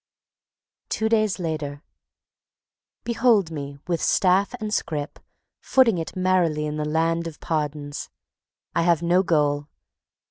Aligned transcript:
Two 0.89 1.09
days 1.09 1.37
later. 1.37 1.83
Behold 3.03 3.51
me 3.51 3.77
with 3.85 4.01
staff 4.01 4.55
and 4.59 4.73
scrip, 4.73 5.19
footing 5.61 5.99
it 5.99 6.15
merrily 6.15 6.65
in 6.65 6.77
the 6.77 6.85
Land 6.89 7.27
of 7.27 7.39
Pardons. 7.39 8.09
I 8.73 8.81
have 8.81 9.03
no 9.03 9.21
goal. 9.21 9.67